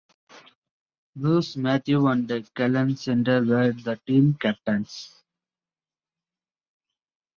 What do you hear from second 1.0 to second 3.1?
Bruce Mayhew and Galen